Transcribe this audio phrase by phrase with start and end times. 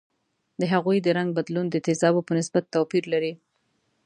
[0.59, 3.33] د هغوي د رنګ بدلون د تیزابو په نسبت توپیر لري.